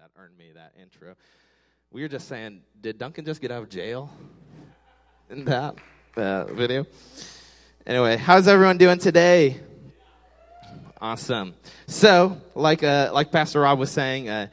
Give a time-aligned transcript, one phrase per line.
[0.00, 1.14] that earned me that intro.
[1.90, 4.10] We were just saying, did Duncan just get out of jail
[5.28, 5.74] in that
[6.16, 6.86] uh, video?
[7.86, 9.60] Anyway, how's everyone doing today?
[11.02, 11.54] Awesome.
[11.86, 14.46] So, like uh, like Pastor Rob was saying, uh,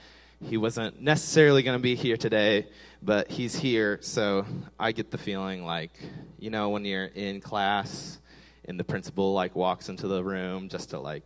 [0.43, 2.67] he wasn't necessarily going to be here today,
[3.01, 3.99] but he's here.
[4.01, 4.45] So
[4.77, 5.91] I get the feeling like,
[6.39, 8.19] you know, when you're in class
[8.65, 11.25] and the principal like walks into the room just to like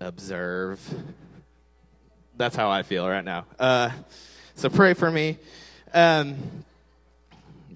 [0.00, 0.80] observe.
[2.36, 3.46] That's how I feel right now.
[3.58, 3.90] Uh,
[4.56, 5.38] so pray for me
[5.92, 6.36] um,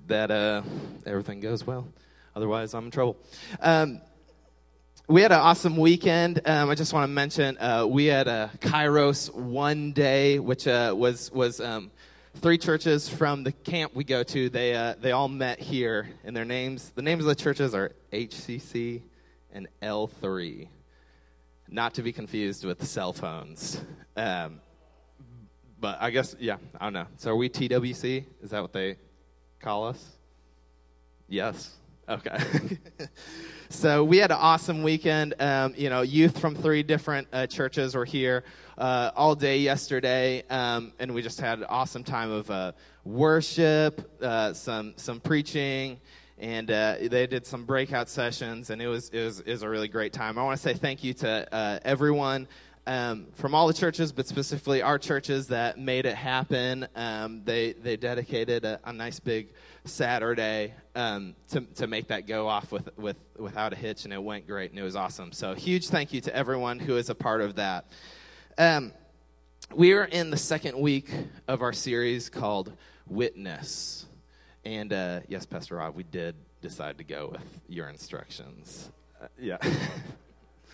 [0.09, 0.63] that uh,
[1.07, 1.87] everything goes well.
[2.35, 3.17] Otherwise, I'm in trouble.
[3.61, 4.01] Um,
[5.07, 6.41] we had an awesome weekend.
[6.45, 10.93] Um, I just want to mention uh, we had a Kairos one day, which uh,
[10.97, 11.93] was was um,
[12.35, 14.51] three churches from the camp we go to.
[14.51, 17.93] They uh, they all met here, and their names the names of the churches are
[18.13, 19.03] HCC
[19.53, 20.69] and L3
[21.71, 23.81] not to be confused with cell phones.
[24.17, 24.61] Um,
[25.81, 27.07] but I guess, yeah, I don't know.
[27.17, 28.25] So are we TWC?
[28.43, 28.97] Is that what they
[29.61, 30.17] call us?
[31.29, 31.77] Yes.
[32.09, 32.39] Okay.
[33.69, 35.35] so we had an awesome weekend.
[35.39, 38.45] Um, you know, youth from three different uh, churches were here
[38.79, 42.73] uh, all day yesterday, um, and we just had an awesome time of uh,
[43.05, 46.01] worship, uh, some some preaching,
[46.39, 49.69] and uh, they did some breakout sessions, and it was, it was, it was a
[49.69, 50.39] really great time.
[50.39, 52.47] I want to say thank you to uh, everyone
[52.87, 56.89] um, from all the churches, but specifically our churches that made it happen.
[56.97, 59.49] Um, they, they dedicated a, a, nice big
[59.85, 64.23] Saturday um, to, to make that go off with, with, without a hitch, and it
[64.23, 65.33] went great, and it was awesome.
[65.33, 67.85] So, huge thank you to everyone who is a part of that.
[68.57, 68.93] Um,
[69.75, 71.11] we are in the second week
[71.47, 72.73] of our series called
[73.07, 74.07] Witness.
[74.69, 78.91] And uh, yes, Pastor Rob, we did decide to go with your instructions.
[79.19, 79.57] Uh, yeah.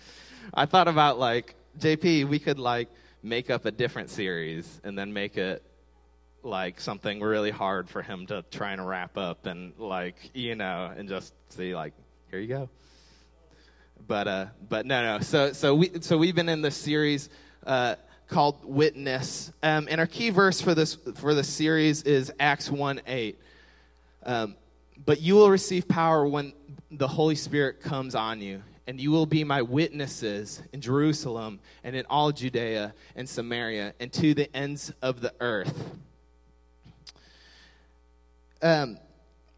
[0.53, 2.89] I thought about like, JP, we could like
[3.23, 5.63] make up a different series and then make it
[6.43, 10.91] like something really hard for him to try and wrap up and like, you know,
[10.97, 11.93] and just see like,
[12.29, 12.69] here you go.
[14.05, 15.23] But uh but no no.
[15.23, 17.29] So so we so we've been in this series
[17.65, 17.95] uh
[18.27, 19.53] called Witness.
[19.63, 23.39] Um, and our key verse for this for this series is Acts 1 8.
[24.25, 24.55] Um,
[25.05, 26.53] but you will receive power when
[26.91, 31.95] the Holy Spirit comes on you, and you will be my witnesses in Jerusalem and
[31.95, 35.91] in all Judea and Samaria and to the ends of the earth.
[38.61, 38.97] Um,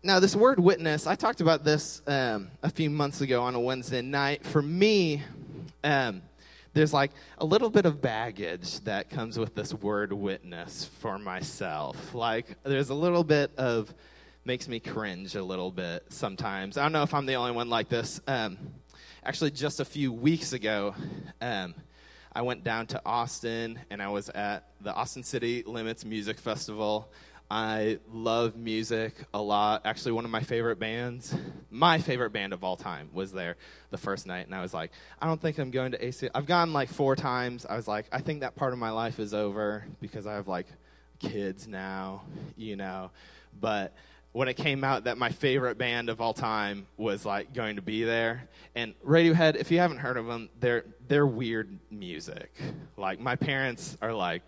[0.03, 3.59] now, this word witness, I talked about this um, a few months ago on a
[3.59, 4.45] Wednesday night.
[4.45, 5.23] For me,
[5.83, 6.21] um,
[6.73, 12.13] there's like a little bit of baggage that comes with this word witness for myself.
[12.13, 13.93] Like, there's a little bit of
[14.47, 16.77] makes me cringe a little bit sometimes.
[16.77, 18.21] I don't know if I'm the only one like this.
[18.27, 18.57] Um,
[19.21, 20.95] actually, just a few weeks ago,
[21.41, 21.75] um,
[22.31, 27.11] I went down to Austin and I was at the Austin City Limits Music Festival.
[27.51, 29.81] I love music a lot.
[29.83, 31.35] Actually, one of my favorite bands,
[31.69, 33.57] my favorite band of all time, was there
[33.89, 34.45] the first night.
[34.45, 34.91] And I was like,
[35.21, 36.29] I don't think I'm going to AC.
[36.33, 37.65] I've gone like four times.
[37.65, 40.47] I was like, I think that part of my life is over because I have
[40.47, 40.67] like
[41.19, 42.21] kids now,
[42.55, 43.11] you know.
[43.59, 43.93] But
[44.33, 47.81] when it came out that my favorite band of all time was like going to
[47.81, 48.47] be there.
[48.75, 52.51] And Radiohead, if you haven't heard of them, they're they're weird music.
[52.97, 54.43] Like my parents are like,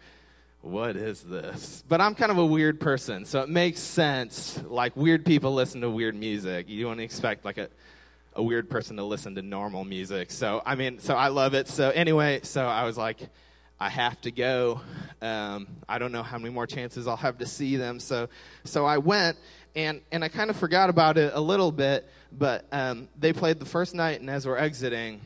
[0.62, 4.62] "What is this?" But I'm kind of a weird person, so it makes sense.
[4.68, 6.70] Like weird people listen to weird music.
[6.70, 7.70] You don't expect like a
[8.34, 10.30] a weird person to listen to normal music.
[10.30, 11.68] So I mean, so I love it.
[11.68, 13.20] So anyway, so I was like.
[13.82, 14.82] I have to go.
[15.22, 18.02] Um, I don't know how many more chances I'll have to see them.
[18.02, 18.28] So,
[18.66, 19.38] so I went,
[19.76, 23.60] and and I kind of forgot about it a little bit, but um, they played
[23.60, 25.22] the first night, and as we're exiting,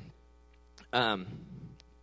[0.92, 1.26] um,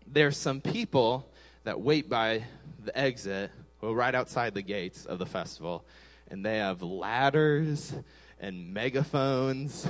[0.06, 1.28] there's some people
[1.64, 2.44] that wait by
[2.84, 5.84] the exit, well, right outside the gates of the festival,
[6.28, 7.94] and they have ladders
[8.40, 9.88] and megaphones,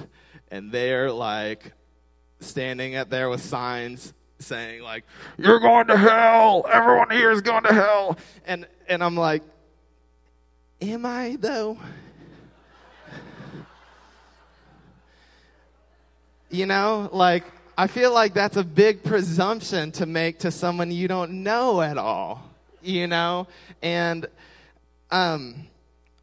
[0.51, 1.73] and they're like
[2.41, 5.05] standing at there with signs saying like
[5.37, 6.65] you're going to hell.
[6.71, 8.17] Everyone here is going to hell.
[8.47, 9.43] And and i'm like
[10.81, 11.79] am i though
[16.53, 17.45] You know, like,
[17.79, 21.97] I feel like that's a big presumption to make to someone you don't know at
[21.97, 22.43] all,
[22.83, 23.47] you know?
[23.83, 24.27] And,
[25.13, 25.69] um,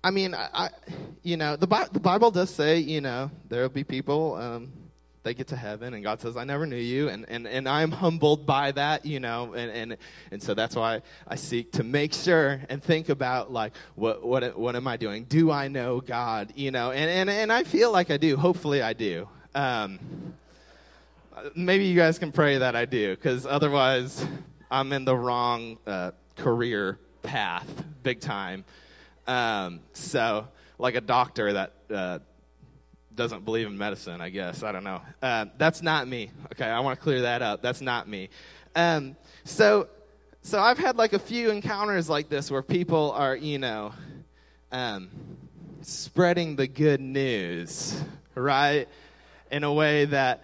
[0.03, 0.69] I mean, I,
[1.24, 4.74] you know, the, Bi- the Bible does say, you know, there'll be people, um,
[5.24, 7.07] they get to heaven and God says, I never knew you.
[7.07, 9.97] And, and, and I'm humbled by that, you know, and, and,
[10.31, 14.59] and so that's why I seek to make sure and think about like, what, what,
[14.59, 15.23] what am I doing?
[15.23, 16.51] Do I know God?
[16.56, 18.35] You know, and, and, and I feel like I do.
[18.35, 19.30] Hopefully I do.
[19.57, 19.98] Um,
[21.56, 24.24] maybe you guys can pray that I do, because otherwise
[24.69, 27.68] I'm in the wrong uh, career path,
[28.04, 28.65] big time.
[29.25, 32.19] Um, so, like a doctor that uh,
[33.15, 34.62] doesn't believe in medicine, I guess.
[34.62, 35.01] I don't know.
[35.24, 36.30] Uh, that's not me.
[36.54, 37.63] Okay, I want to clear that up.
[37.63, 38.30] That's not me.
[38.75, 39.88] Um, so,
[40.44, 43.92] so I've had like a few encounters like this where people are, you know,
[44.71, 45.09] um,
[45.81, 48.00] spreading the good news,
[48.36, 48.88] right?
[49.51, 50.44] In a way that,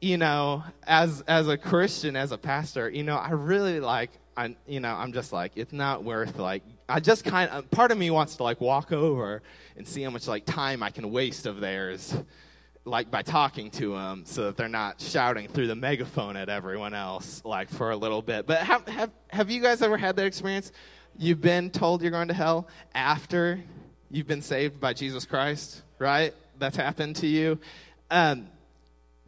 [0.00, 4.54] you know, as as a Christian, as a pastor, you know, I really like I,
[4.66, 7.96] you know, I'm just like, it's not worth like, I just kind of, part of
[7.96, 9.42] me wants to like walk over
[9.76, 12.14] and see how much like time I can waste of theirs,
[12.84, 16.92] like by talking to them so that they're not shouting through the megaphone at everyone
[16.92, 18.46] else, like for a little bit.
[18.46, 20.70] But have, have, have you guys ever had that experience?
[21.18, 23.58] You've been told you're going to hell after
[24.10, 26.34] you've been saved by Jesus Christ, right?
[26.58, 27.58] That's happened to you.
[28.10, 28.48] Um,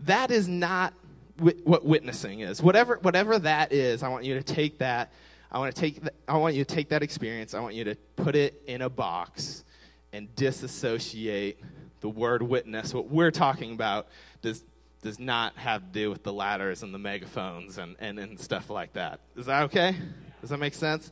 [0.01, 0.95] that is not
[1.39, 2.63] what witnessing is.
[2.63, 5.13] Whatever, whatever that is, I want you to take that.
[5.51, 6.01] I want to take.
[6.27, 7.55] I want you to take that experience.
[7.55, 9.65] I want you to put it in a box
[10.13, 11.61] and disassociate
[12.01, 12.93] the word witness.
[12.93, 14.09] What we're talking about
[14.43, 14.63] does
[15.03, 18.69] does not have to do with the ladders and the megaphones and, and, and stuff
[18.69, 19.21] like that.
[19.37, 19.95] Is that okay?
[20.41, 21.11] Does that make sense?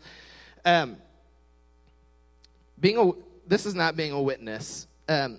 [0.65, 0.97] Um,
[2.81, 3.13] being a,
[3.47, 4.87] this is not being a witness.
[5.09, 5.39] Um,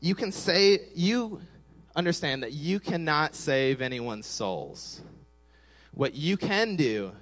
[0.00, 1.40] you can say you
[1.96, 5.02] understand that you cannot save anyone's souls.
[5.92, 7.12] What you can do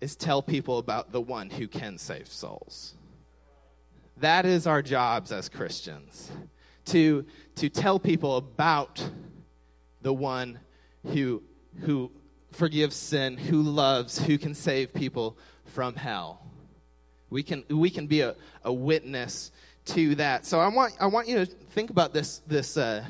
[0.00, 2.94] is tell people about the one who can save souls.
[4.16, 6.30] That is our jobs as Christians
[6.86, 7.26] to,
[7.56, 9.06] to tell people about
[10.00, 10.58] the one
[11.06, 11.42] who,
[11.80, 12.10] who
[12.50, 15.36] forgives sin, who loves, who can save people
[15.66, 16.40] from hell.
[17.30, 19.52] We can, we can be a, a witness
[19.88, 20.46] to that.
[20.46, 23.04] So I want, I want you to think about this, this uh,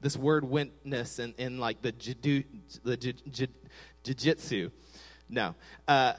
[0.00, 2.42] this word witness in, in like the jiu,
[2.82, 4.70] the jiu-jitsu
[5.32, 5.54] no.
[5.88, 6.12] Uh,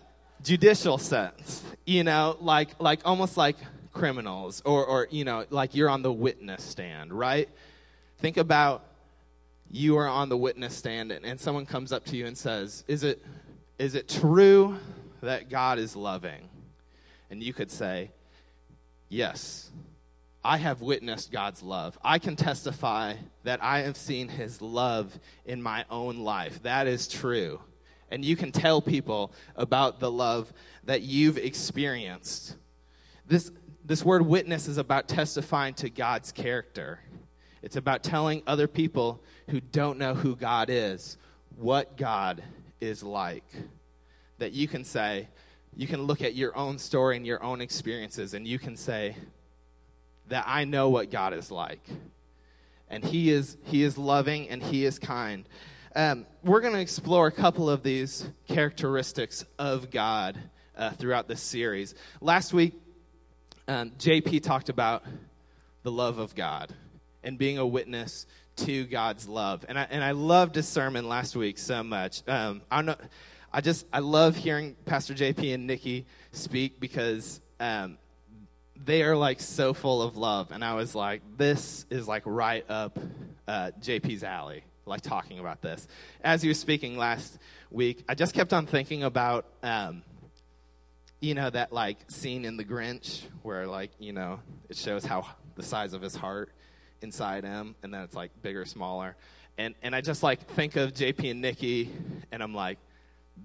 [0.44, 1.63] judicial sense.
[1.85, 3.57] You know like like almost like
[3.94, 7.47] criminals or or you know like you're on the witness stand right?
[8.17, 8.83] Think about
[9.69, 12.83] you are on the witness stand and, and someone comes up to you and says
[12.88, 13.23] is it
[13.77, 14.77] is it true
[15.21, 16.50] that god is loving?
[17.29, 18.11] And you could say
[19.09, 19.69] yes
[20.44, 21.98] I have witnessed God's love.
[22.04, 26.62] I can testify that I have seen his love in my own life.
[26.63, 27.62] That is true.
[28.12, 30.51] And you can tell people about the love
[30.84, 32.56] that you've experienced.
[33.25, 33.51] This,
[33.86, 37.00] this word witness is about testifying to God's character.
[37.62, 41.18] It's about telling other people who don't know who God is
[41.56, 42.44] what God
[42.81, 43.46] is like.
[44.39, 45.28] That you can say,
[45.75, 49.16] you can look at your own story and your own experiences, and you can say,
[50.28, 51.86] that I know what God is like.
[52.90, 55.48] And He is, he is loving and He is kind.
[55.96, 60.40] Um, we're going to explore a couple of these characteristics of God
[60.75, 61.94] uh, throughout this series.
[62.20, 62.74] Last week,
[63.68, 65.04] um, JP talked about
[65.84, 66.74] the love of God
[67.24, 68.25] and being a witness
[68.56, 69.66] to God's love.
[69.68, 72.28] And I, and I loved his sermon last week so much.
[72.28, 72.96] Um, I, know,
[73.52, 77.98] I just, I love hearing Pastor JP and Nikki speak because um,
[78.75, 80.52] they are like so full of love.
[80.52, 83.00] And I was like, this is like right up
[83.48, 85.88] uh, JP's alley, like talking about this.
[86.24, 87.38] As he was speaking last
[87.72, 90.04] week, I just kept on thinking about, um,
[91.20, 94.39] you know, that like scene in The Grinch where like, you know,
[94.70, 96.50] it shows how the size of his heart
[97.01, 99.15] inside him, and then it's like bigger, smaller.
[99.58, 101.89] And, and I just like think of JP and Nikki,
[102.32, 102.80] and I'm like,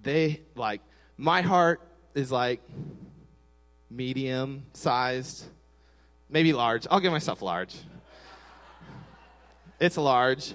[0.03, 0.81] they like,
[1.17, 1.81] my heart
[2.15, 2.61] is like
[3.99, 5.45] medium sized,
[6.31, 6.87] maybe large.
[6.89, 7.75] I'll give myself large.
[9.81, 10.55] It's large,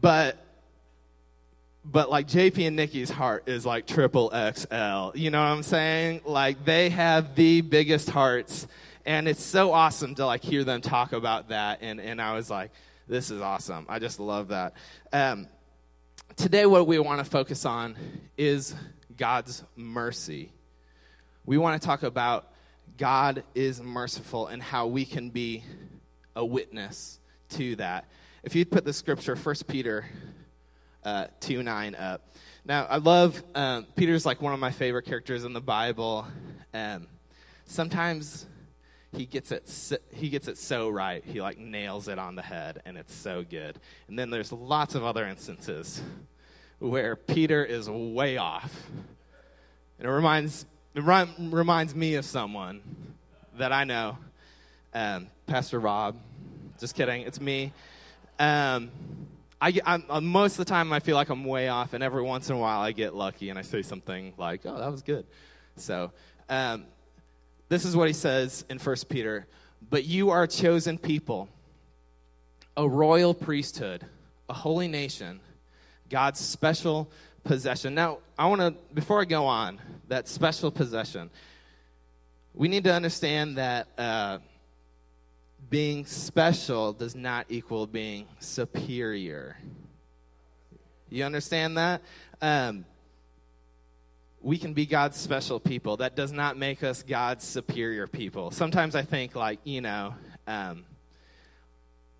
[0.00, 0.38] but
[1.84, 5.10] but like JP and Nikki's heart is like triple XL.
[5.14, 6.22] You know what I'm saying?
[6.24, 8.66] Like they have the biggest hearts
[9.04, 12.48] and it's so awesome to like hear them talk about that and and I was
[12.48, 12.70] like
[13.06, 13.84] this is awesome.
[13.90, 14.72] I just love that.
[15.12, 15.48] Um,
[16.36, 17.94] today what we want to focus on
[18.38, 18.74] is
[19.18, 20.50] God's mercy
[21.46, 22.50] we want to talk about
[22.96, 25.64] God is merciful and how we can be
[26.36, 27.18] a witness
[27.50, 28.06] to that.
[28.42, 30.04] If you'd put the scripture, 1 Peter
[31.02, 32.34] uh, 2 9 up.
[32.64, 36.26] Now, I love, um, Peter's like one of my favorite characters in the Bible.
[36.72, 37.08] Um,
[37.66, 38.46] sometimes
[39.14, 42.42] he gets it so, he gets it so right he like nails it on the
[42.42, 46.02] head and it's so good and then there's lots of other instances
[46.80, 48.90] where peter is way off
[49.98, 51.02] and it reminds it
[51.38, 52.80] reminds me of someone
[53.58, 54.16] that I know,
[54.92, 56.16] um, Pastor Rob.
[56.78, 57.72] Just kidding, it's me.
[58.38, 58.90] Um,
[59.60, 62.22] I, I'm, uh, most of the time I feel like I'm way off, and every
[62.22, 65.02] once in a while I get lucky and I say something like, "Oh, that was
[65.02, 65.26] good."
[65.76, 66.12] So,
[66.48, 66.84] um,
[67.68, 69.46] this is what he says in 1 Peter
[69.90, 71.48] But you are a chosen people,
[72.76, 74.06] a royal priesthood,
[74.48, 75.40] a holy nation,
[76.08, 77.10] God's special
[77.44, 77.94] possession.
[77.94, 81.30] Now, I want to, before I go on, that special possession,
[82.54, 84.38] we need to understand that uh,
[85.70, 89.56] being special does not equal being superior.
[91.10, 92.02] You understand that?
[92.40, 92.84] Um,
[94.40, 95.96] we can be God's special people.
[95.98, 98.50] That does not make us God's superior people.
[98.50, 100.14] Sometimes I think, like, you know,
[100.46, 100.84] um,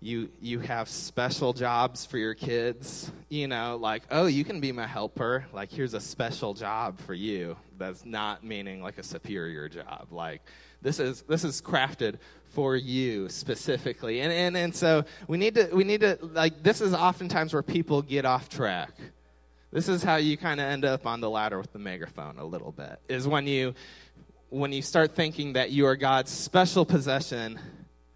[0.05, 4.71] you you have special jobs for your kids you know like oh you can be
[4.71, 5.45] my helper.
[5.51, 10.07] Like here's a special job for you that's not meaning like a superior job.
[10.11, 10.41] Like
[10.81, 12.17] this is this is crafted
[12.49, 14.21] for you specifically.
[14.21, 17.63] And and, and so we need to we need to like this is oftentimes where
[17.63, 18.91] people get off track.
[19.71, 22.45] This is how you kind of end up on the ladder with the megaphone a
[22.45, 23.73] little bit is when you
[24.49, 27.59] when you start thinking that you are god's special possession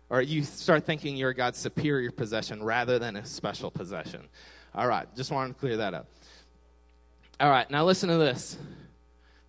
[0.10, 4.28] or you start thinking you're God's superior possession rather than a special possession.
[4.74, 6.08] All right, just wanted to clear that up.
[7.40, 8.58] All right, now listen to this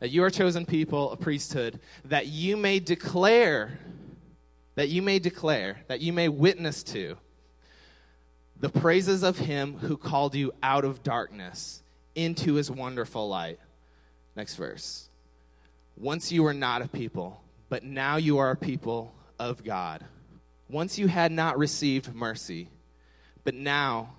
[0.01, 3.79] that you are chosen people, a priesthood, that you may declare,
[4.75, 7.19] that you may declare, that you may witness to
[8.59, 11.83] the praises of him who called you out of darkness
[12.15, 13.59] into his wonderful light.
[14.37, 15.09] Next verse.
[15.97, 20.05] Once you were not a people, but now you are a people of God.
[20.71, 22.69] Once you had not received mercy,
[23.43, 24.11] but now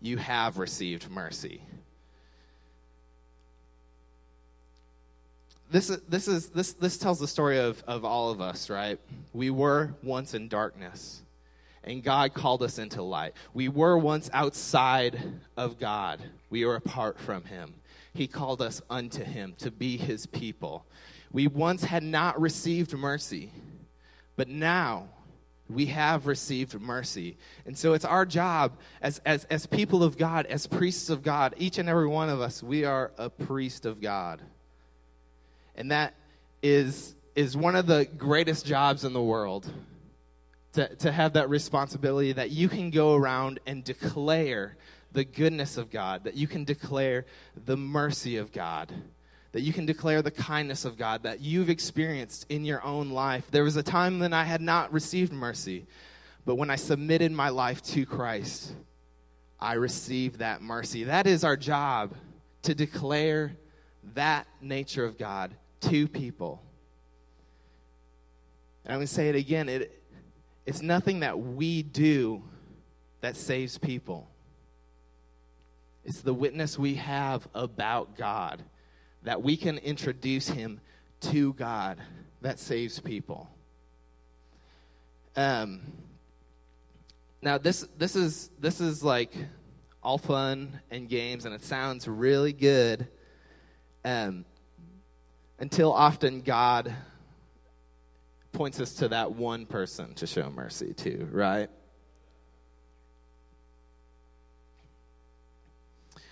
[0.00, 1.62] you have received mercy.
[5.70, 8.98] This, this, is, this, this tells the story of, of all of us, right?
[9.32, 11.22] We were once in darkness,
[11.84, 13.34] and God called us into light.
[13.52, 15.18] We were once outside
[15.56, 17.74] of God, we were apart from Him.
[18.14, 20.86] He called us unto Him to be His people.
[21.30, 23.52] We once had not received mercy,
[24.36, 25.08] but now
[25.74, 27.36] we have received mercy.
[27.66, 31.54] And so it's our job as, as, as people of God, as priests of God,
[31.58, 34.40] each and every one of us, we are a priest of God.
[35.74, 36.14] And that
[36.62, 39.70] is, is one of the greatest jobs in the world
[40.74, 44.76] to, to have that responsibility that you can go around and declare
[45.12, 47.26] the goodness of God, that you can declare
[47.66, 48.92] the mercy of God
[49.52, 53.50] that you can declare the kindness of God that you've experienced in your own life.
[53.50, 55.86] There was a time when I had not received mercy,
[56.46, 58.72] but when I submitted my life to Christ,
[59.60, 61.04] I received that mercy.
[61.04, 62.14] That is our job
[62.62, 63.56] to declare
[64.14, 66.62] that nature of God to people.
[68.84, 70.02] And I'm going to say it again it,
[70.64, 72.42] it's nothing that we do
[73.20, 74.28] that saves people,
[76.04, 78.64] it's the witness we have about God
[79.24, 80.80] that we can introduce him
[81.20, 81.98] to God
[82.40, 83.48] that saves people.
[85.36, 85.80] Um,
[87.40, 89.32] now this this is this is like
[90.02, 93.08] all fun and games, and it sounds really good.
[94.04, 94.44] Um,
[95.58, 96.92] until often God
[98.50, 101.70] points us to that one person to show mercy to, right?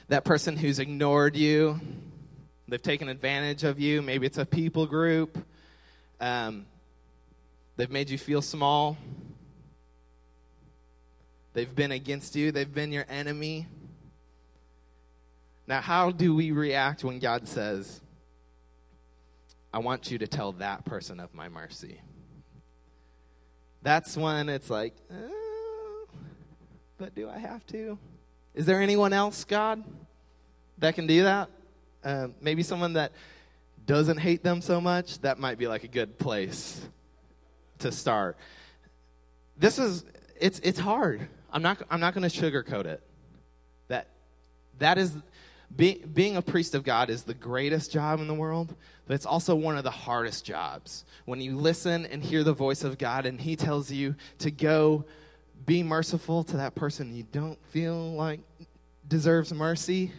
[0.09, 1.80] That person who's ignored you,
[2.70, 4.00] They've taken advantage of you.
[4.00, 5.36] Maybe it's a people group.
[6.20, 6.66] Um,
[7.76, 8.96] they've made you feel small.
[11.52, 12.52] They've been against you.
[12.52, 13.66] They've been your enemy.
[15.66, 18.00] Now, how do we react when God says,
[19.74, 22.00] I want you to tell that person of my mercy?
[23.82, 26.06] That's when it's like, oh,
[26.98, 27.98] but do I have to?
[28.54, 29.82] Is there anyone else, God,
[30.78, 31.50] that can do that?
[32.04, 33.12] Um, maybe someone that
[33.87, 36.80] doesn't hate them so much, that might be like a good place
[37.78, 38.37] to start.
[39.57, 40.04] This is
[40.38, 41.28] it's it's hard.
[41.52, 43.02] I'm not I'm not going to sugarcoat it.
[43.88, 44.09] That
[44.78, 45.16] that is
[45.75, 48.75] be, being a priest of God is the greatest job in the world,
[49.07, 51.04] but it's also one of the hardest jobs.
[51.26, 55.04] When you listen and hear the voice of God and he tells you to go
[55.66, 58.40] be merciful to that person you don't feel like
[59.07, 60.12] deserves mercy,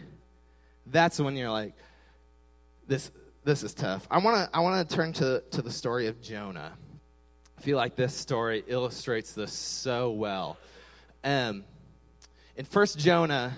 [0.86, 1.74] that's when you're like,
[2.86, 3.10] this,
[3.44, 4.06] this is tough.
[4.10, 6.72] I want to I wanna turn to, to the story of Jonah.
[7.58, 10.56] I feel like this story illustrates this so well.
[11.22, 11.64] Um,
[12.56, 13.56] in First Jonah,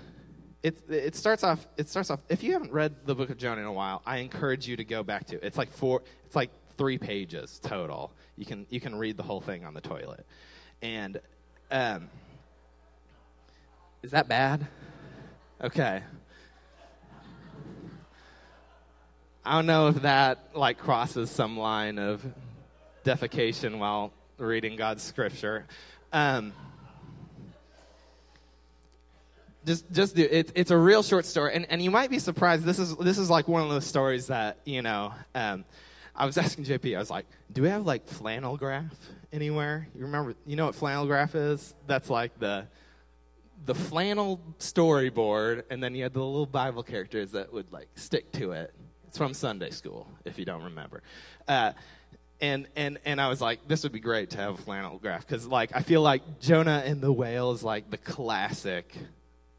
[0.63, 1.67] it, it starts off.
[1.77, 2.21] It starts off.
[2.29, 4.83] If you haven't read the book of Jonah in a while, I encourage you to
[4.83, 5.43] go back to it.
[5.43, 6.01] It's like four.
[6.25, 8.11] It's like three pages total.
[8.35, 10.25] You can you can read the whole thing on the toilet.
[10.81, 11.19] And
[11.71, 12.09] um,
[14.01, 14.67] is that bad?
[15.61, 16.01] Okay.
[19.45, 22.25] I don't know if that like crosses some line of
[23.03, 25.65] defecation while reading God's scripture.
[26.11, 26.53] Um,
[29.65, 32.63] just just do it, it's a real short story and, and you might be surprised
[32.63, 35.65] this is this is like one of those stories that you know um,
[36.15, 38.93] i was asking jp i was like do we have like flannel graph
[39.35, 39.87] anywhere?
[39.93, 41.75] You remember you know what flannel graph is?
[41.85, 42.67] That's like the
[43.65, 48.31] the flannel storyboard and then you had the little bible characters that would like stick
[48.31, 48.74] to it
[49.15, 51.01] it's from sunday school if you don't remember
[51.47, 51.71] uh,
[52.41, 55.25] and and and I was like, this would be great to have a flannel graph
[55.25, 58.93] because like I feel like Jonah and the whale is like the classic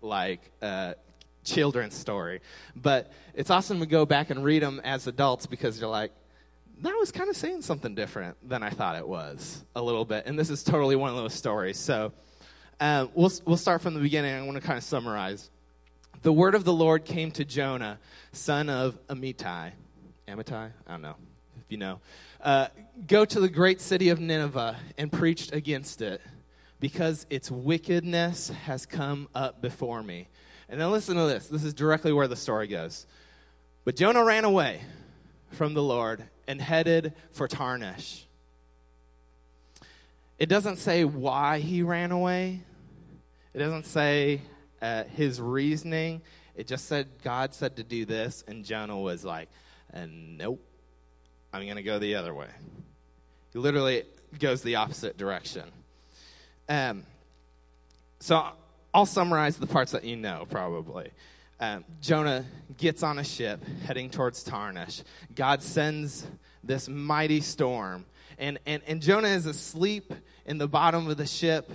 [0.02, 0.92] like uh,
[1.44, 2.40] children's story.
[2.75, 6.12] But it's awesome to go back and read them as adults because you're like,
[6.82, 10.26] that was kind of saying something different than I thought it was a little bit.
[10.26, 11.78] And this is totally one of those stories.
[11.78, 12.12] So
[12.78, 14.34] uh, we'll, we'll start from the beginning.
[14.34, 15.50] I want to kind of summarize.
[16.23, 17.99] The word of the Lord came to Jonah,
[18.32, 19.73] son of Amittai.
[20.28, 20.73] Amittai?
[20.87, 21.16] I don't know
[21.66, 22.00] if you know.
[22.40, 22.68] Uh,
[23.06, 26.20] go to the great city of Nineveh and preached against it
[26.80, 30.28] because its wickedness has come up before me.
[30.68, 31.49] And then listen to this.
[31.49, 33.06] This is directly where the story goes.
[33.85, 34.82] But Jonah ran away
[35.50, 38.26] from the Lord and headed for Tarshish.
[40.38, 42.61] It doesn't say why he ran away,
[43.54, 44.42] it doesn't say
[44.80, 46.23] his reasoning.
[46.54, 49.49] It just said God said to do this, and Jonah was like,
[49.92, 50.62] uh, Nope,
[51.52, 52.49] I'm going to go the other way.
[53.52, 54.04] He literally
[54.38, 55.64] goes the opposite direction.
[56.68, 57.04] Um,
[58.21, 58.47] so
[58.92, 61.11] I'll summarize the parts that you know probably.
[61.59, 62.45] Um, Jonah
[62.76, 65.02] gets on a ship heading towards Tarshish.
[65.35, 66.26] God sends
[66.62, 68.04] this mighty storm.
[68.38, 70.12] And, and, and Jonah is asleep
[70.45, 71.71] in the bottom of the ship,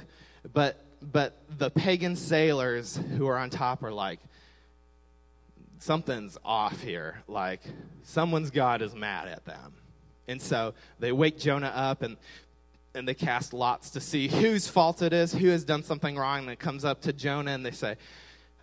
[0.53, 4.19] but, but the pagan sailors who are on top are like,
[5.79, 7.23] something's off here.
[7.27, 7.61] Like,
[8.03, 9.73] someone's God is mad at them.
[10.27, 12.17] And so they wake Jonah up, and
[12.93, 16.39] and they cast lots to see whose fault it is, who has done something wrong.
[16.39, 17.95] And it comes up to Jonah, and they say,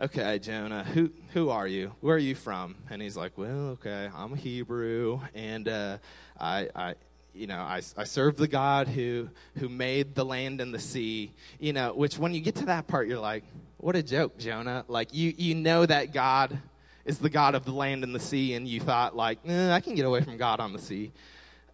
[0.01, 1.92] Okay, Jonah, who, who are you?
[2.01, 2.77] Where are you from?
[2.88, 5.98] And he's like, Well, okay, I'm a Hebrew, and uh,
[6.38, 6.94] I, I,
[7.38, 11.33] you know, I, I serve the God who, who made the land and the sea.
[11.61, 13.44] You know, which when you get to that part, you're like,
[13.77, 14.85] What a joke, Jonah.
[14.88, 16.59] Like, you, you know that God
[17.05, 19.81] is the God of the land and the sea, and you thought, like, eh, I
[19.81, 21.12] can get away from God on the sea.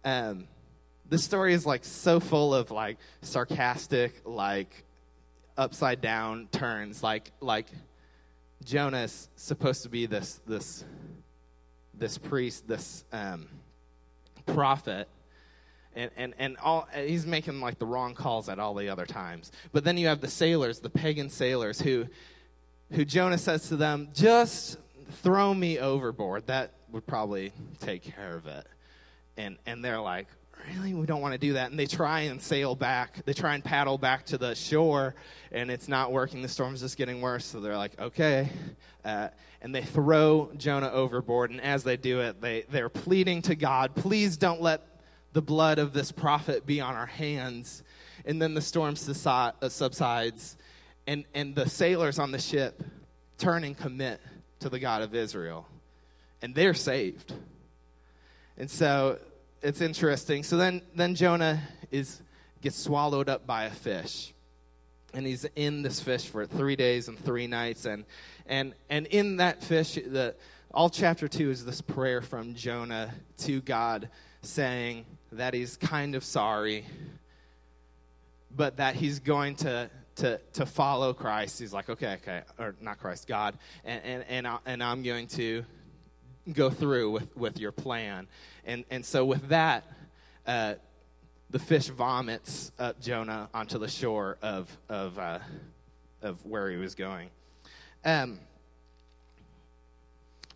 [0.03, 0.47] Um,
[1.09, 4.85] this story is like so full of like sarcastic, like
[5.57, 7.03] upside down turns.
[7.03, 7.67] Like like
[8.63, 10.83] Jonah's supposed to be this this
[11.93, 13.47] this priest, this um,
[14.45, 15.07] prophet,
[15.95, 19.51] and, and, and all he's making like the wrong calls at all the other times.
[19.71, 22.07] But then you have the sailors, the pagan sailors, who
[22.91, 24.77] who Jonah says to them, just
[25.23, 26.47] throw me overboard.
[26.47, 28.67] That would probably take care of it.
[29.37, 30.27] And and they're like,
[30.73, 30.93] really?
[30.93, 31.71] We don't want to do that?
[31.71, 33.23] And they try and sail back.
[33.25, 35.15] They try and paddle back to the shore
[35.51, 36.41] and it's not working.
[36.41, 37.45] The storm's just getting worse.
[37.45, 38.49] So they're like okay.
[39.03, 39.29] Uh,
[39.61, 41.51] and they throw jonah overboard.
[41.51, 44.94] And as they do it they, they're pleading to god please don't let
[45.35, 47.83] the blood of this prophet be on our hands
[48.25, 48.95] and then the storm
[49.25, 50.57] uh, subsides
[51.05, 52.81] and, and the sailors on the ship
[53.37, 54.19] turn and commit
[54.59, 55.67] to the god of israel
[56.41, 57.33] and they're saved
[58.57, 59.19] and so
[59.65, 60.43] it's interesting.
[60.43, 62.21] So then, then Jonah is
[62.61, 64.33] gets swallowed up by a fish,
[65.13, 68.05] and he's in this fish for three days and three nights, and
[68.45, 70.35] and and in that fish, the
[70.71, 74.09] all chapter two is this prayer from Jonah to God,
[74.41, 75.05] saying
[75.37, 76.85] that he's kind of sorry,
[78.55, 81.59] but that he's going to to, to follow Christ.
[81.59, 85.27] He's like, okay, okay, or not Christ, God, and and and, I, and I'm going
[85.27, 85.65] to
[86.53, 88.27] go through with, with your plan.
[88.65, 89.83] And, and so, with that,
[90.45, 90.75] uh,
[91.49, 95.39] the fish vomits up Jonah onto the shore of, of, uh,
[96.21, 97.29] of where he was going.
[98.03, 98.39] Um,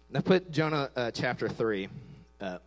[0.10, 1.88] now, put Jonah uh, chapter 3
[2.42, 2.64] up.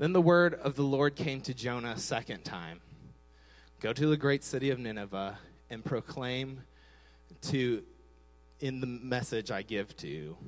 [0.00, 2.80] Then the word of the Lord came to Jonah a second time
[3.80, 6.62] Go to the great city of Nineveh and proclaim
[7.48, 7.82] to
[8.60, 10.38] in the message I give to you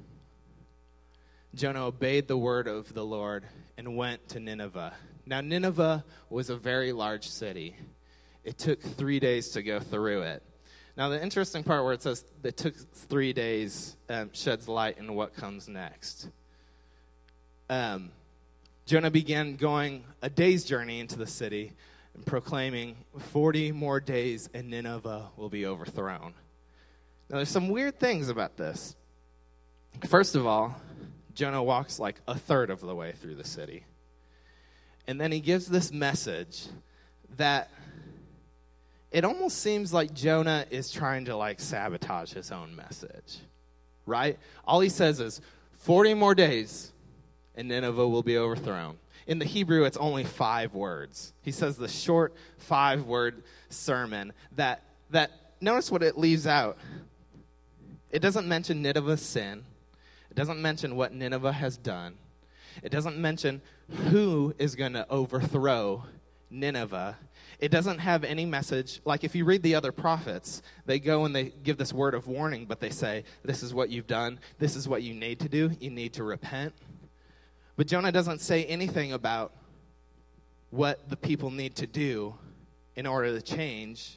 [1.54, 3.44] Jonah obeyed the word of the Lord
[3.76, 4.94] and went to Nineveh.
[5.26, 7.76] Now, Nineveh was a very large city.
[8.44, 10.42] It took three days to go through it.
[10.96, 15.12] Now, the interesting part where it says it took three days um, sheds light into
[15.12, 16.30] what comes next.
[17.68, 18.12] Um,
[18.84, 21.72] Jonah began going a day's journey into the city
[22.14, 26.34] and proclaiming, 40 more days and Nineveh will be overthrown.
[27.30, 28.96] Now, there's some weird things about this.
[30.08, 30.80] First of all,
[31.34, 33.84] Jonah walks like a third of the way through the city.
[35.06, 36.66] And then he gives this message
[37.36, 37.70] that
[39.10, 43.38] it almost seems like Jonah is trying to like sabotage his own message.
[44.06, 44.38] Right?
[44.66, 45.40] All he says is
[45.78, 46.91] 40 more days
[47.54, 48.98] and Nineveh will be overthrown.
[49.26, 51.32] In the Hebrew, it's only five words.
[51.42, 56.76] He says the short five word sermon that, that, notice what it leaves out.
[58.10, 59.64] It doesn't mention Nineveh's sin,
[60.30, 62.14] it doesn't mention what Nineveh has done,
[62.82, 63.62] it doesn't mention
[64.10, 66.04] who is going to overthrow
[66.50, 67.16] Nineveh.
[67.58, 69.00] It doesn't have any message.
[69.04, 72.26] Like if you read the other prophets, they go and they give this word of
[72.26, 74.40] warning, but they say, This is what you've done.
[74.58, 75.70] This is what you need to do.
[75.78, 76.74] You need to repent.
[77.76, 79.52] But Jonah doesn't say anything about
[80.70, 82.34] what the people need to do
[82.96, 84.16] in order to change.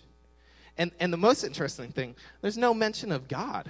[0.78, 3.70] And, and the most interesting thing, there's no mention of God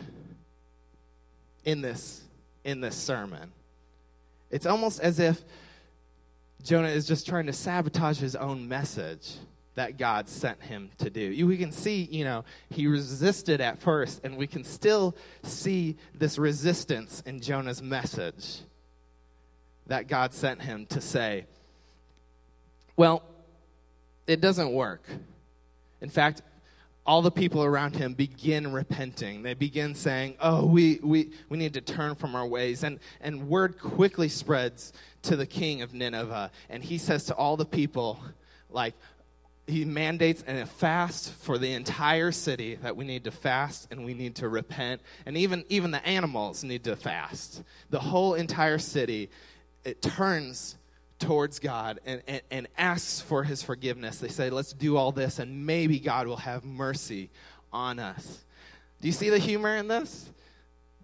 [1.63, 2.23] in this,
[2.63, 3.51] in this sermon.
[4.49, 5.43] It's almost as if
[6.63, 9.33] Jonah is just trying to sabotage his own message
[9.75, 11.45] that God sent him to do.
[11.45, 16.37] We can see, you know, he resisted at first, and we can still see this
[16.37, 18.61] resistance in Jonah's message
[19.87, 21.45] that God sent him to say,
[22.95, 23.23] well,
[24.27, 25.03] it doesn't work.
[26.01, 26.41] In fact,
[27.05, 29.43] all the people around him begin repenting.
[29.43, 32.83] They begin saying, Oh, we, we, we need to turn from our ways.
[32.83, 34.91] And, and word quickly spreads
[35.23, 36.51] to the king of Nineveh.
[36.69, 38.19] And he says to all the people,
[38.71, 38.95] like,
[39.67, 44.13] he mandates a fast for the entire city that we need to fast and we
[44.13, 49.27] need to repent and even even the animals need to fast the whole entire city
[49.85, 50.75] it turns
[51.19, 54.19] towards God and, and, and asks for his forgiveness.
[54.19, 57.29] They say, let's do all this and maybe God will have mercy
[57.71, 58.43] on us.
[59.01, 60.29] Do you see the humor in this?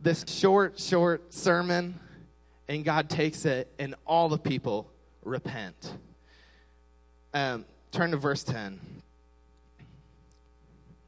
[0.02, 2.00] This short, short sermon,
[2.68, 4.90] and God takes it, and all the people
[5.24, 5.94] repent.
[7.34, 8.80] Um, turn to verse 10.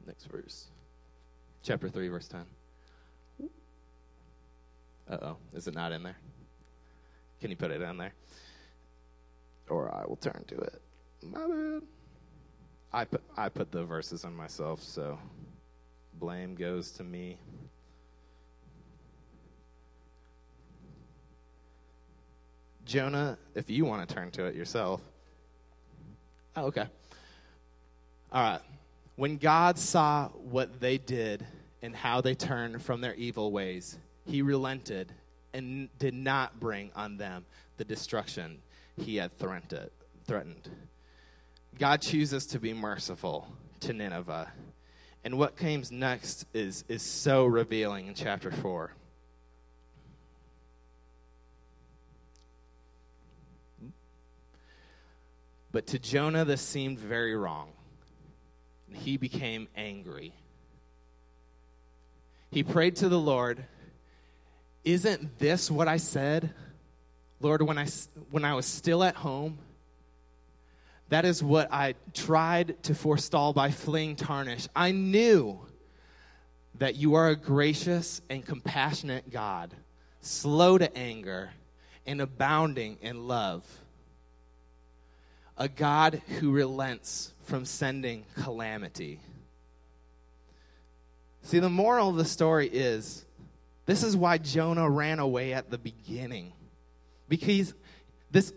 [0.06, 0.66] Next verse.
[1.62, 2.44] Chapter 3, verse 10.
[5.10, 5.36] Uh oh.
[5.54, 6.16] Is it not in there?
[7.44, 8.14] Can you put it in there?
[9.68, 10.80] Or I will turn to it.
[11.22, 11.82] My bad.
[12.90, 15.18] I put I put the verses on myself, so
[16.14, 17.36] blame goes to me.
[22.86, 25.02] Jonah, if you want to turn to it yourself.
[26.56, 26.86] Oh, okay.
[28.32, 28.62] All right.
[29.16, 31.46] When God saw what they did
[31.82, 35.12] and how they turned from their evil ways, he relented
[35.54, 37.46] and did not bring on them
[37.78, 38.58] the destruction
[38.96, 40.68] he had threatened.
[41.78, 43.48] God chooses to be merciful
[43.80, 44.52] to Nineveh.
[45.24, 48.92] And what comes next is, is so revealing in chapter 4.
[55.72, 57.70] But to Jonah, this seemed very wrong.
[58.92, 60.34] He became angry.
[62.50, 63.64] He prayed to the Lord
[64.84, 66.52] isn't this what I said,
[67.40, 67.86] Lord, when I,
[68.30, 69.58] when I was still at home?
[71.08, 74.68] That is what I tried to forestall by fleeing Tarshish.
[74.74, 75.60] I knew
[76.76, 79.72] that you are a gracious and compassionate God,
[80.20, 81.50] slow to anger
[82.06, 83.64] and abounding in love.
[85.56, 89.20] A God who relents from sending calamity.
[91.42, 93.23] See, the moral of the story is
[93.86, 96.52] this is why Jonah ran away at the beginning.
[97.28, 97.74] Because
[98.30, 98.52] this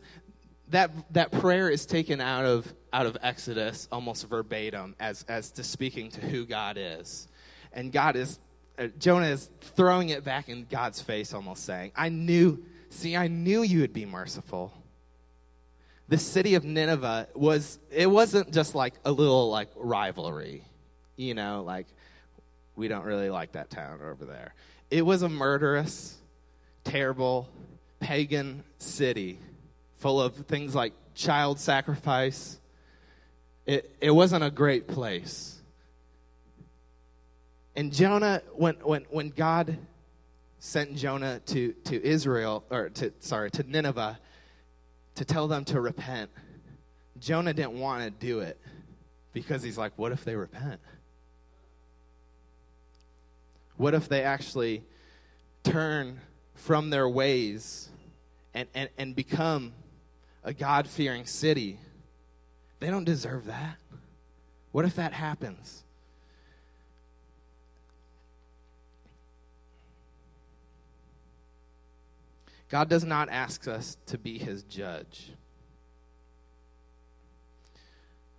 [0.70, 5.64] that that prayer is taken out of out of Exodus almost verbatim as as to
[5.64, 7.28] speaking to who God is.
[7.74, 8.40] And God is
[8.78, 13.28] uh, Jonah is throwing it back in God's face almost saying, "I knew see I
[13.28, 14.74] knew you would be merciful."
[16.10, 20.64] The city of Nineveh was it wasn't just like a little like rivalry.
[21.18, 21.88] You know, like
[22.76, 24.54] we don't really like that town over there.
[24.90, 26.16] It was a murderous,
[26.84, 27.50] terrible,
[28.00, 29.40] pagan city
[29.96, 32.60] full of things like child sacrifice.
[33.66, 35.60] It, it wasn't a great place.
[37.76, 39.78] And Jonah, when, when, when God
[40.60, 44.20] sent Jonah to, to Israel, or to, sorry, to Nineveh
[45.16, 46.32] to tell them to repent,
[47.20, 48.60] Jonah didn't want to do it
[49.34, 50.80] because he's like, what if they repent?
[53.78, 54.84] What if they actually
[55.64, 56.20] turn
[56.56, 57.90] from their ways
[58.54, 59.74] and, and, and become
[60.44, 61.80] a God fearing city?
[62.80, 63.78] They don't deserve that.
[64.72, 65.84] What if that happens?
[72.70, 75.32] God does not ask us to be his judge.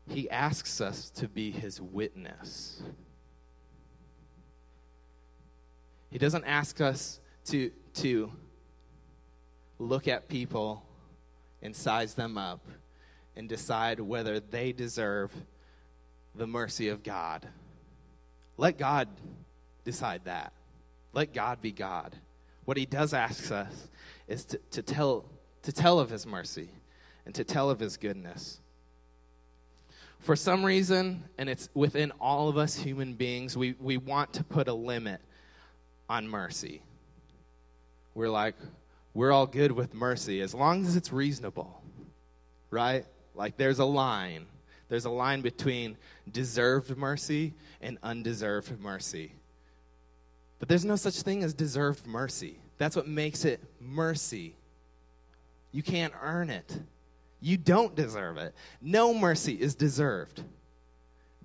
[0.07, 2.83] He asks us to be his witness.
[6.11, 8.33] He doesn't ask us to, to
[9.79, 10.83] look at people
[11.63, 12.67] and size them up
[13.37, 15.33] and decide whether they deserve
[16.35, 17.47] the mercy of God.
[18.57, 19.09] Let God
[19.85, 20.53] decide that.
[21.13, 22.17] Let God be God.
[22.65, 23.89] What he does ask us
[24.27, 25.25] is to, to, tell,
[25.63, 26.69] to tell of his mercy
[27.25, 28.61] and to tell of his goodness.
[30.19, 34.45] For some reason, and it's within all of us human beings, we, we want to
[34.45, 35.21] put a limit
[36.09, 36.83] on mercy.
[38.15, 38.55] We're like,
[39.15, 41.83] we're all good with mercy as long as it's reasonable,
[42.71, 43.05] right?
[43.35, 44.47] Like there's a line.
[44.89, 45.97] There's a line between
[46.31, 49.33] deserved mercy and undeserved mercy.
[50.59, 52.59] But there's no such thing as deserved mercy.
[52.79, 54.57] That's what makes it mercy.
[55.73, 56.81] You can't earn it.
[57.41, 58.55] You don't deserve it.
[58.81, 60.43] No mercy is deserved.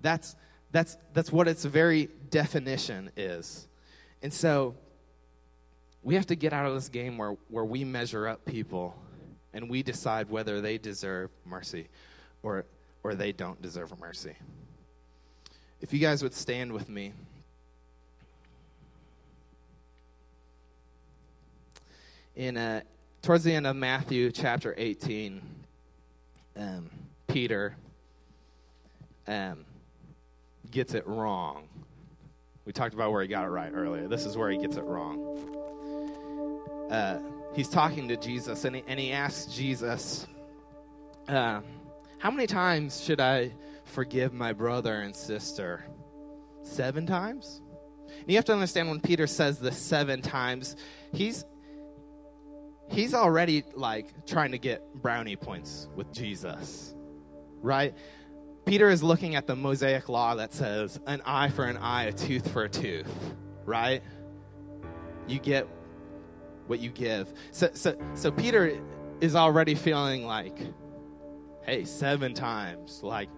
[0.00, 0.34] That's,
[0.72, 3.68] that's, that's what its very definition is.
[4.24, 4.74] And so
[6.02, 8.96] we have to get out of this game where, where we measure up people
[9.52, 11.88] and we decide whether they deserve mercy
[12.42, 12.64] or,
[13.02, 14.34] or they don't deserve mercy.
[15.82, 17.12] If you guys would stand with me.
[22.34, 22.80] In uh,
[23.20, 25.42] towards the end of Matthew chapter 18,
[26.56, 26.90] um,
[27.26, 27.76] Peter
[29.28, 29.66] um,
[30.70, 31.68] gets it wrong.
[32.64, 34.08] We talked about where he got it right earlier.
[34.08, 35.20] This is where he gets it wrong.
[36.90, 37.20] Uh,
[37.54, 40.26] he's talking to Jesus, and he, and he asks Jesus,
[41.28, 41.60] uh,
[42.18, 43.52] How many times should I
[43.84, 45.84] forgive my brother and sister?
[46.62, 47.60] Seven times?
[48.08, 50.76] And you have to understand when Peter says this seven times,
[51.12, 51.44] he's
[52.90, 56.94] he's already like trying to get brownie points with Jesus,
[57.60, 57.94] right?
[58.64, 62.12] Peter is looking at the Mosaic law that says an eye for an eye, a
[62.12, 63.06] tooth for a tooth,
[63.64, 64.02] right?
[65.26, 65.68] You get
[66.66, 67.32] what you give.
[67.50, 68.80] So, so, so Peter
[69.20, 70.58] is already feeling like,
[71.62, 73.02] hey, seven times.
[73.02, 73.28] Like,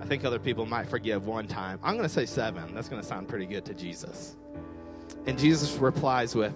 [0.00, 1.78] I think other people might forgive one time.
[1.82, 2.74] I'm going to say seven.
[2.74, 4.36] That's going to sound pretty good to Jesus.
[5.26, 6.54] And Jesus replies with,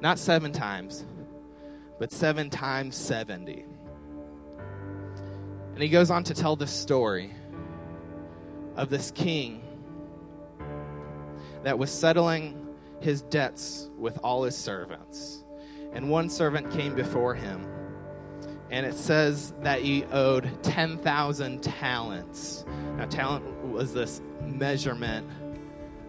[0.00, 1.04] not seven times,
[1.98, 3.64] but seven times 70.
[5.78, 7.32] And he goes on to tell this story
[8.74, 9.62] of this king
[11.62, 15.44] that was settling his debts with all his servants.
[15.92, 17.64] And one servant came before him,
[18.72, 22.64] and it says that he owed 10,000 talents.
[22.96, 25.30] Now, talent was this measurement,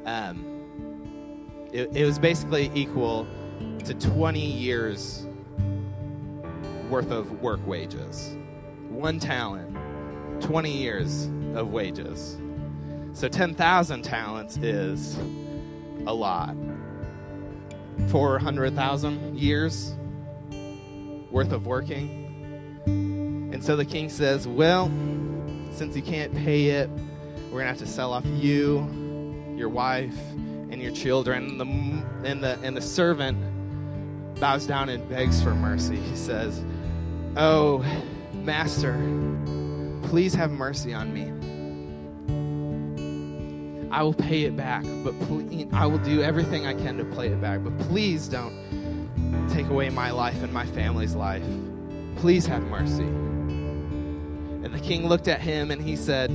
[0.04, 3.28] um, it, it was basically equal
[3.86, 5.28] to 20 years
[6.90, 8.36] worth of work wages.
[9.00, 9.78] One talent,
[10.42, 12.38] 20 years of wages.
[13.14, 15.18] So 10,000 talents is
[16.06, 16.54] a lot.
[18.10, 19.96] 400,000 years
[21.32, 22.82] worth of working.
[23.54, 24.92] And so the king says, Well,
[25.72, 28.86] since you can't pay it, we're going to have to sell off you,
[29.56, 30.20] your wife,
[30.72, 31.62] and your children.
[31.62, 33.38] And the, and the, and the servant
[34.42, 35.96] bows down and begs for mercy.
[35.96, 36.62] He says,
[37.38, 37.86] Oh,
[38.44, 38.94] Master,
[40.04, 41.32] please have mercy on me.
[43.92, 47.28] I will pay it back, but please, I will do everything I can to pay
[47.28, 47.64] it back.
[47.64, 51.44] But please don't take away my life and my family's life.
[52.16, 53.04] Please have mercy.
[53.04, 56.30] And the king looked at him and he said,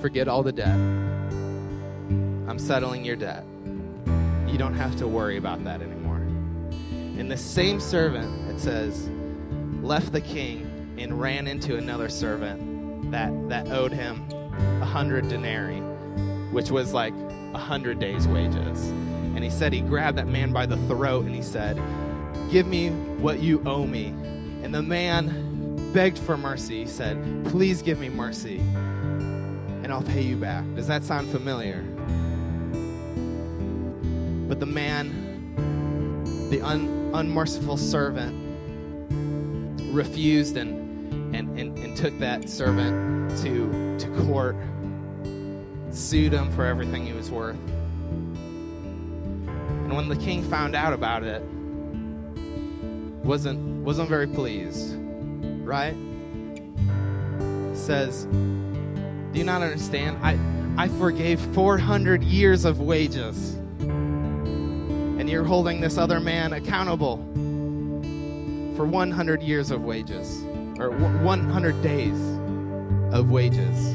[0.00, 0.78] Forget all the debt.
[2.48, 3.44] I'm settling your debt.
[4.46, 6.16] You don't have to worry about that anymore.
[6.16, 9.08] And the same servant, says,
[9.82, 14.24] left the king and ran into another servant that, that owed him
[14.82, 15.80] a hundred denarii,
[16.52, 17.14] which was like
[17.54, 18.88] a hundred days' wages.
[19.34, 21.80] And he said he grabbed that man by the throat and he said,
[22.50, 24.08] Give me what you owe me.
[24.62, 26.82] And the man begged for mercy.
[26.82, 30.64] He said, Please give me mercy, and I'll pay you back.
[30.74, 31.82] Does that sound familiar?
[34.48, 35.54] But the man,
[36.50, 38.39] the un, unmerciful servant
[39.90, 44.56] refused and, and, and, and took that servant to, to court,
[45.90, 47.56] sued him for everything he was worth.
[49.46, 51.42] And when the king found out about it,
[53.24, 54.96] wasn't wasn't very pleased,
[55.64, 55.94] right?
[57.74, 60.18] Says, Do you not understand?
[60.22, 60.38] I
[60.76, 67.18] I forgave 400 years of wages And you're holding this other man accountable
[68.80, 70.42] for 100 years of wages
[70.78, 72.18] or 100 days
[73.12, 73.94] of wages.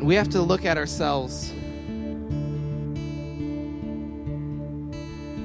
[0.00, 1.52] We have to look at ourselves,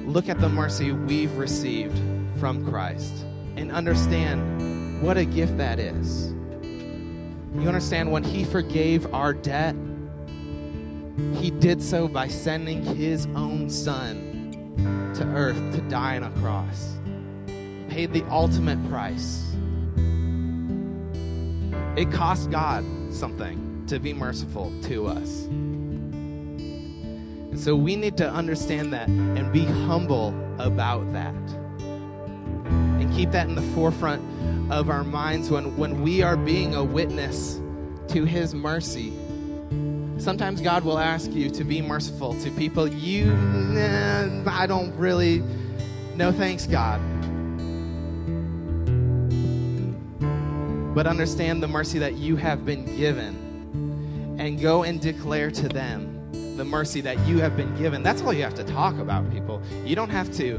[0.06, 2.00] look at the mercy we've received
[2.38, 3.24] from Christ,
[3.56, 6.30] and understand what a gift that is.
[7.56, 9.74] You understand when He forgave our debt,
[11.34, 14.30] He did so by sending His own Son
[15.16, 16.96] to earth to die on a cross,
[17.88, 19.54] paid the ultimate price.
[21.96, 25.44] It cost God something to be merciful to us.
[27.50, 30.28] And so we need to understand that and be humble
[30.60, 31.34] about that.
[31.80, 34.22] And keep that in the forefront
[34.70, 37.60] of our minds when, when we are being a witness
[38.08, 39.12] to His mercy.
[40.20, 45.42] Sometimes God will ask you to be merciful to people you, nah, I don't really,
[46.14, 47.00] no thanks, God.
[50.94, 56.56] But understand the mercy that you have been given and go and declare to them
[56.56, 58.02] the mercy that you have been given.
[58.02, 59.62] That's all you have to talk about, people.
[59.84, 60.58] You don't have to,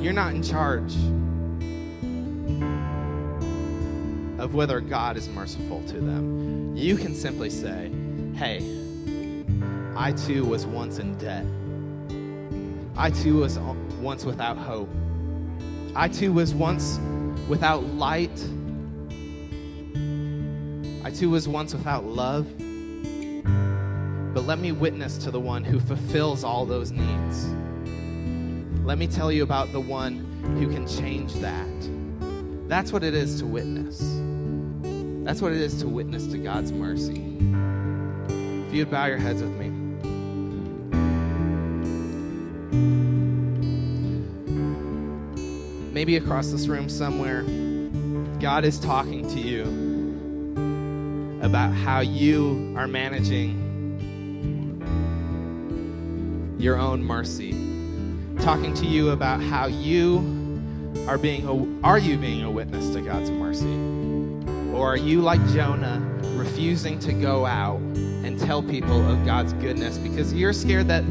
[0.00, 0.94] you're not in charge.
[4.38, 6.76] of whether God is merciful to them.
[6.76, 7.90] You can simply say,
[8.36, 8.58] Hey,
[9.96, 11.46] I too was once in debt.
[12.94, 13.58] I too was
[13.98, 14.90] once without hope.
[15.94, 17.00] I too was once
[17.48, 18.38] without light.
[21.02, 22.46] I too was once without love.
[24.34, 27.46] But let me witness to the one who fulfills all those needs.
[28.84, 30.18] Let me tell you about the one
[30.58, 32.68] who can change that.
[32.68, 33.98] That's what it is to witness.
[35.24, 37.22] That's what it is to witness to God's mercy.
[38.76, 39.70] You'd bow your heads with me.
[45.94, 47.44] Maybe across this room somewhere,
[48.38, 49.62] God is talking to you
[51.40, 53.62] about how you are managing
[56.58, 57.52] your own mercy.
[58.40, 60.18] Talking to you about how you
[61.08, 63.74] are being a, are you being a witness to God's mercy?
[64.76, 65.98] Or are you like Jonah
[66.34, 67.80] refusing to go out
[68.38, 71.04] tell people of God's goodness because you're scared that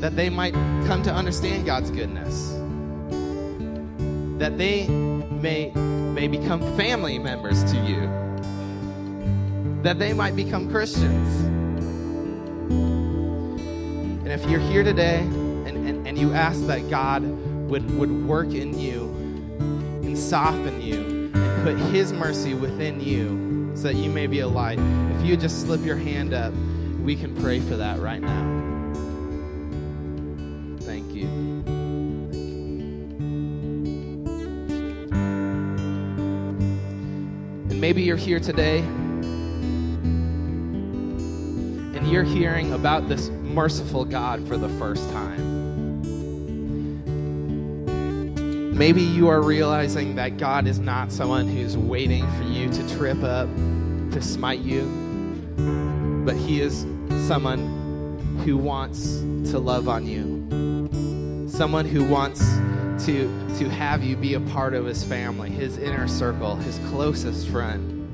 [0.00, 0.54] that they might
[0.86, 2.52] come to understand God's goodness?
[4.38, 8.00] That they may may become family members to you.
[9.82, 11.44] That they might become Christians.
[14.22, 17.22] And if you're here today and, and, and you ask that God
[17.68, 19.04] would, would work in you
[20.02, 23.39] and soften you and put His mercy within you
[23.80, 24.78] so that you may be a light.
[24.78, 26.52] If you just slip your hand up,
[27.02, 28.60] we can pray for that right now.
[30.80, 31.24] Thank you.
[37.70, 38.80] And maybe you're here today
[41.96, 45.49] and you're hearing about this merciful God for the first time.
[48.80, 53.22] Maybe you are realizing that God is not someone who's waiting for you to trip
[53.22, 53.46] up,
[54.12, 54.84] to smite you,
[56.24, 56.86] but He is
[57.28, 59.18] someone who wants
[59.50, 60.88] to love on you,
[61.46, 62.40] someone who wants
[63.04, 67.48] to, to have you be a part of His family, His inner circle, His closest
[67.48, 68.08] friend.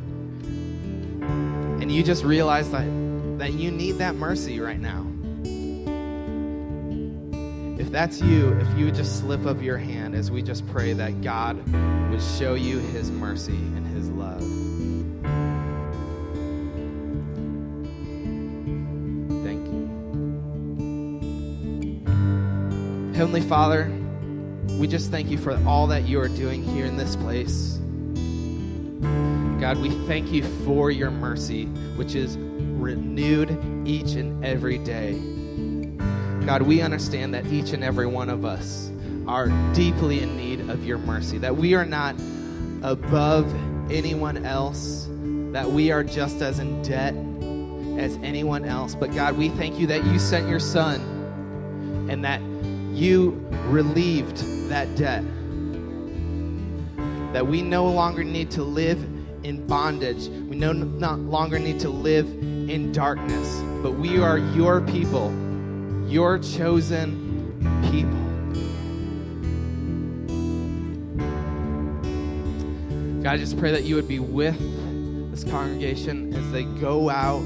[1.81, 2.89] And you just realize that,
[3.39, 5.07] that you need that mercy right now
[7.87, 10.93] if that's you, if you would just slip up your hand as we just pray
[10.93, 11.57] that God
[12.11, 14.41] would show you his mercy and his love.
[19.45, 19.87] Thank you.
[23.15, 23.89] Heavenly Father,
[24.81, 27.77] we just thank you for all that you are doing here in this place.
[29.61, 33.57] God, we thank you for your mercy, which is renewed
[33.87, 35.36] each and every day.
[36.47, 38.93] God, we understand that each and every one of us
[39.27, 42.15] are deeply in need of your mercy, that we are not
[42.85, 43.53] above
[43.91, 45.09] anyone else,
[45.53, 47.17] that we are just as in debt
[48.01, 48.95] as anyone else.
[48.95, 51.01] But God, we thank you that you sent your son
[52.09, 52.41] and that
[52.97, 53.33] you
[53.65, 54.37] relieved
[54.69, 55.25] that debt.
[57.33, 59.03] That we no longer need to live
[59.43, 60.29] in bondage.
[60.29, 62.29] We no longer need to live
[62.71, 65.35] in darkness, but we are your people
[66.07, 67.59] your chosen
[67.91, 68.27] people.
[73.23, 74.59] God, I just pray that you would be with
[75.31, 77.43] this congregation as they go out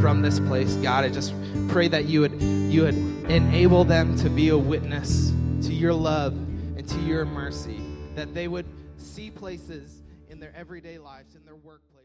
[0.00, 1.04] from this place, God.
[1.04, 1.32] I just
[1.68, 2.96] pray that you would you would
[3.30, 5.30] enable them to be a witness
[5.62, 7.80] to your love and to your mercy,
[8.16, 8.66] that they would
[8.96, 11.97] see places in their everyday lives, in their workplace.